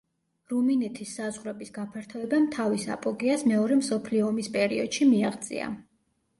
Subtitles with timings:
[0.53, 5.73] რუმინეთის საზღვრების გაფართოებამ თავის აპოგეას მეორე მსოფლიო ომის პერიოდში მიაღწია.